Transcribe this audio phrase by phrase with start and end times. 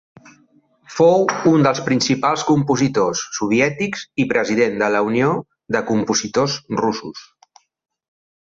[0.93, 5.31] Fou un dels principals compositors soviètics i president de la Unió
[5.77, 7.25] de Compositors Russos.